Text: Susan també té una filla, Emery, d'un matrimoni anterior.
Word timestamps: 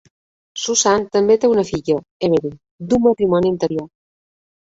Susan 0.61 1.03
també 1.17 1.35
té 1.43 1.51
una 1.55 1.65
filla, 1.67 1.97
Emery, 2.29 2.51
d'un 2.93 3.05
matrimoni 3.09 3.51
anterior. 3.57 3.87